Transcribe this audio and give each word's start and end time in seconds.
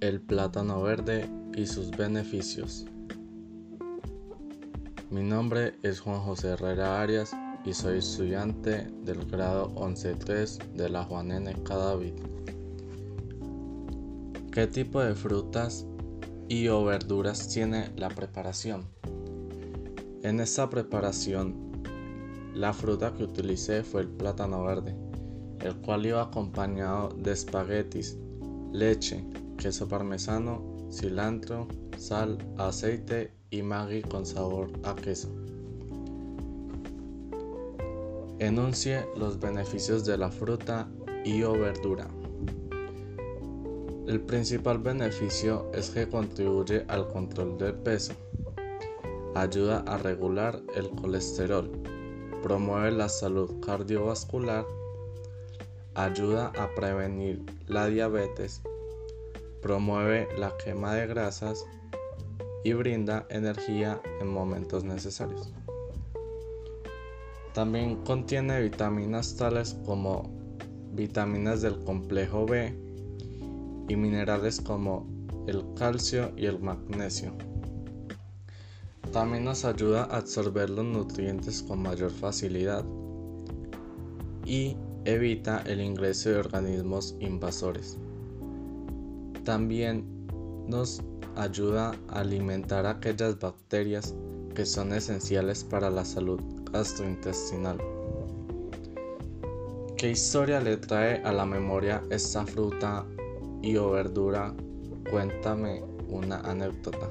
El 0.00 0.18
plátano 0.22 0.80
verde 0.80 1.28
y 1.54 1.66
sus 1.66 1.90
beneficios. 1.90 2.86
Mi 5.10 5.22
nombre 5.22 5.74
es 5.82 6.00
Juan 6.00 6.20
José 6.20 6.52
Herrera 6.52 7.02
Arias 7.02 7.32
y 7.66 7.74
soy 7.74 7.98
estudiante 7.98 8.90
del 9.04 9.26
grado 9.26 9.74
11.3 9.74 10.72
de 10.72 10.88
la 10.88 11.04
Juan 11.04 11.32
N. 11.32 11.54
Cadavid. 11.64 12.14
¿Qué 14.50 14.66
tipo 14.66 15.02
de 15.02 15.14
frutas 15.14 15.84
y 16.48 16.68
o 16.68 16.82
verduras 16.82 17.50
tiene 17.50 17.92
la 17.96 18.08
preparación? 18.08 18.86
En 20.22 20.40
esta 20.40 20.70
preparación, 20.70 21.82
la 22.54 22.72
fruta 22.72 23.12
que 23.12 23.24
utilicé 23.24 23.82
fue 23.82 24.00
el 24.00 24.08
plátano 24.08 24.64
verde, 24.64 24.96
el 25.60 25.76
cual 25.76 26.06
iba 26.06 26.22
acompañado 26.22 27.10
de 27.10 27.32
espaguetis, 27.32 28.16
leche, 28.72 29.22
queso 29.60 29.86
parmesano, 29.86 30.88
cilantro, 30.90 31.68
sal, 31.98 32.38
aceite 32.56 33.34
y 33.50 33.60
maggi 33.60 34.00
con 34.00 34.24
sabor 34.24 34.70
a 34.84 34.94
queso. 34.94 35.28
Enuncie 38.38 39.04
los 39.16 39.38
beneficios 39.38 40.06
de 40.06 40.16
la 40.16 40.30
fruta 40.30 40.88
y 41.26 41.42
o 41.42 41.52
verdura. 41.52 42.08
El 44.06 44.22
principal 44.22 44.78
beneficio 44.78 45.70
es 45.74 45.90
que 45.90 46.08
contribuye 46.08 46.86
al 46.88 47.06
control 47.08 47.58
del 47.58 47.74
peso, 47.74 48.14
ayuda 49.34 49.84
a 49.86 49.98
regular 49.98 50.58
el 50.74 50.88
colesterol, 50.88 51.70
promueve 52.42 52.92
la 52.92 53.10
salud 53.10 53.60
cardiovascular, 53.60 54.64
ayuda 55.94 56.50
a 56.56 56.74
prevenir 56.74 57.44
la 57.68 57.86
diabetes 57.88 58.62
promueve 59.62 60.28
la 60.38 60.52
quema 60.56 60.94
de 60.94 61.06
grasas 61.06 61.64
y 62.64 62.72
brinda 62.72 63.26
energía 63.30 64.00
en 64.20 64.28
momentos 64.28 64.84
necesarios. 64.84 65.52
También 67.54 67.96
contiene 68.04 68.60
vitaminas 68.60 69.36
tales 69.36 69.76
como 69.84 70.30
vitaminas 70.92 71.62
del 71.62 71.82
complejo 71.84 72.46
B 72.46 72.76
y 73.88 73.96
minerales 73.96 74.60
como 74.60 75.06
el 75.46 75.64
calcio 75.74 76.32
y 76.36 76.46
el 76.46 76.60
magnesio. 76.60 77.32
También 79.12 79.44
nos 79.44 79.64
ayuda 79.64 80.04
a 80.04 80.18
absorber 80.18 80.70
los 80.70 80.84
nutrientes 80.84 81.62
con 81.62 81.82
mayor 81.82 82.12
facilidad 82.12 82.84
y 84.46 84.76
evita 85.04 85.62
el 85.66 85.80
ingreso 85.80 86.30
de 86.30 86.36
organismos 86.36 87.16
invasores. 87.18 87.98
También 89.44 90.04
nos 90.66 91.02
ayuda 91.36 91.92
a 92.08 92.20
alimentar 92.20 92.86
aquellas 92.86 93.38
bacterias 93.38 94.14
que 94.54 94.66
son 94.66 94.92
esenciales 94.92 95.64
para 95.64 95.90
la 95.90 96.04
salud 96.04 96.40
gastrointestinal. 96.72 97.78
¿Qué 99.96 100.10
historia 100.10 100.60
le 100.60 100.76
trae 100.76 101.22
a 101.24 101.32
la 101.32 101.46
memoria 101.46 102.02
esta 102.10 102.44
fruta 102.44 103.06
y 103.62 103.76
o 103.76 103.90
verdura? 103.90 104.54
Cuéntame 105.10 105.82
una 106.08 106.40
anécdota. 106.40 107.10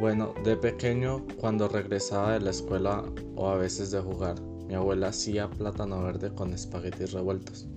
Bueno, 0.00 0.34
de 0.44 0.56
pequeño, 0.56 1.24
cuando 1.38 1.68
regresaba 1.68 2.32
de 2.32 2.40
la 2.40 2.50
escuela 2.50 3.04
o 3.36 3.48
a 3.48 3.56
veces 3.56 3.90
de 3.90 4.00
jugar, 4.00 4.40
mi 4.66 4.74
abuela 4.74 5.08
hacía 5.08 5.50
plátano 5.50 6.02
verde 6.02 6.34
con 6.34 6.52
espaguetis 6.52 7.12
revueltos 7.12 7.68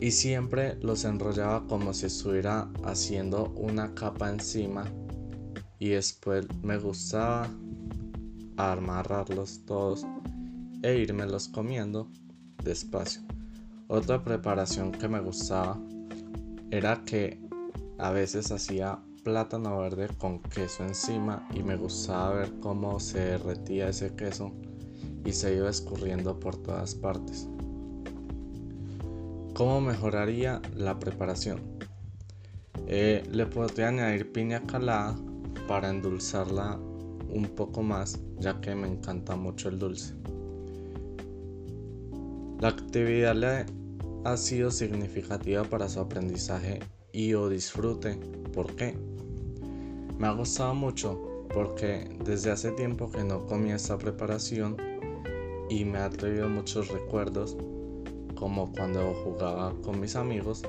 y 0.00 0.10
siempre 0.10 0.76
los 0.82 1.04
enrollaba 1.04 1.66
como 1.66 1.92
si 1.94 2.06
estuviera 2.06 2.68
haciendo 2.84 3.50
una 3.56 3.94
capa 3.94 4.30
encima 4.30 4.84
y 5.78 5.90
después 5.90 6.46
me 6.62 6.78
gustaba 6.78 7.48
amarrarlos 8.56 9.64
todos 9.66 10.06
e 10.82 10.96
irmelos 10.96 11.48
comiendo 11.48 12.08
despacio. 12.62 13.22
Otra 13.88 14.22
preparación 14.22 14.92
que 14.92 15.08
me 15.08 15.20
gustaba 15.20 15.78
era 16.70 17.04
que 17.04 17.40
a 17.98 18.10
veces 18.10 18.50
hacía 18.50 18.98
plátano 19.22 19.78
verde 19.78 20.08
con 20.18 20.40
queso 20.40 20.84
encima 20.84 21.46
y 21.54 21.62
me 21.62 21.76
gustaba 21.76 22.34
ver 22.34 22.52
cómo 22.60 23.00
se 23.00 23.18
derretía 23.18 23.88
ese 23.88 24.14
queso 24.14 24.52
y 25.24 25.32
se 25.32 25.56
iba 25.56 25.68
escurriendo 25.68 26.38
por 26.38 26.56
todas 26.56 26.94
partes. 26.94 27.48
¿Cómo 29.56 29.80
mejoraría 29.80 30.60
la 30.74 30.98
preparación? 30.98 31.78
Eh, 32.88 33.22
le 33.32 33.46
podría 33.46 33.88
añadir 33.88 34.30
piña 34.30 34.62
calada 34.66 35.16
para 35.66 35.88
endulzarla 35.88 36.78
un 37.30 37.50
poco 37.56 37.82
más, 37.82 38.20
ya 38.38 38.60
que 38.60 38.74
me 38.74 38.86
encanta 38.86 39.34
mucho 39.34 39.70
el 39.70 39.78
dulce. 39.78 40.12
La 42.60 42.68
actividad 42.68 43.34
le 43.34 43.64
ha 44.26 44.36
sido 44.36 44.70
significativa 44.70 45.64
para 45.64 45.88
su 45.88 46.00
aprendizaje 46.00 46.80
y 47.14 47.32
o 47.32 47.48
disfrute. 47.48 48.20
¿Por 48.52 48.76
qué? 48.76 48.94
Me 50.18 50.26
ha 50.26 50.32
gustado 50.32 50.74
mucho 50.74 51.46
porque 51.54 52.14
desde 52.26 52.50
hace 52.50 52.72
tiempo 52.72 53.10
que 53.10 53.24
no 53.24 53.46
comía 53.46 53.76
esta 53.76 53.96
preparación 53.96 54.76
y 55.70 55.86
me 55.86 55.96
ha 55.96 56.10
traído 56.10 56.46
muchos 56.46 56.88
recuerdos 56.88 57.56
como 58.36 58.72
cuando 58.72 59.14
jugaba 59.24 59.74
con 59.82 60.00
mis 60.00 60.14
amigos 60.14 60.62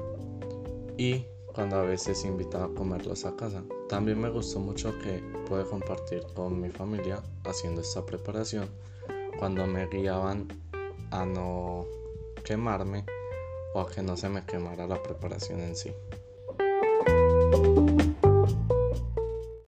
y 0.98 1.26
cuando 1.54 1.78
a 1.78 1.82
veces 1.84 2.24
invitaba 2.26 2.66
a 2.66 2.70
comerlos 2.70 3.26
a 3.26 3.36
casa. 3.36 3.64
También 3.90 4.20
me 4.20 4.30
gustó 4.30 4.60
mucho 4.60 4.98
que 5.00 5.22
pude 5.48 5.66
compartir 5.66 6.24
con 6.36 6.60
mi 6.60 6.70
familia 6.70 7.22
haciendo 7.46 7.82
esta 7.82 8.06
preparación 8.06 8.68
cuando 9.38 9.66
me 9.68 9.88
guiaban 9.88 10.48
a 11.12 11.26
no 11.26 11.86
quemarme 12.44 13.06
o 13.74 13.82
a 13.82 13.90
que 13.90 14.02
no 14.02 14.18
se 14.18 14.30
me 14.30 14.46
quemara 14.46 14.88
la 14.88 15.02
preparación 15.02 15.60
en 15.62 15.76
sí. 15.76 15.92